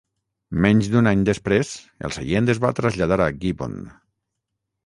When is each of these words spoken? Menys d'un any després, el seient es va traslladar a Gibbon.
Menys 0.65 0.87
d'un 0.93 1.09
any 1.11 1.21
després, 1.27 1.75
el 2.09 2.15
seient 2.17 2.49
es 2.55 2.63
va 2.65 2.75
traslladar 2.81 3.21
a 3.27 3.31
Gibbon. 3.45 3.81